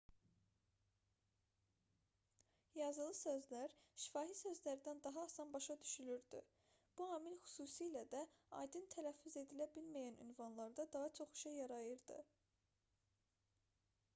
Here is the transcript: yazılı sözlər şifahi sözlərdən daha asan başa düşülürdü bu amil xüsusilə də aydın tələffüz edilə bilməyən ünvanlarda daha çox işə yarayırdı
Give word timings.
yazılı 2.83 3.11
sözlər 3.19 3.75
şifahi 4.03 4.37
sözlərdən 4.39 5.01
daha 5.07 5.25
asan 5.29 5.53
başa 5.57 5.75
düşülürdü 5.83 6.41
bu 7.01 7.09
amil 7.17 7.37
xüsusilə 7.49 8.03
də 8.15 8.23
aydın 8.63 8.89
tələffüz 8.97 9.37
edilə 9.45 9.69
bilməyən 9.77 10.19
ünvanlarda 10.27 10.87
daha 10.99 11.13
çox 11.21 11.35
işə 11.41 11.53
yarayırdı 11.61 12.19